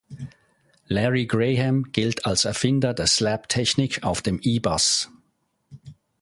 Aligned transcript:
Larry 0.89 1.25
Graham 1.27 1.91
gilt 1.91 2.25
als 2.25 2.45
Erfinder 2.45 2.95
der 2.95 3.05
Slap-Technik 3.05 4.01
auf 4.01 4.23
dem 4.23 4.39
E-Bass. 4.41 5.11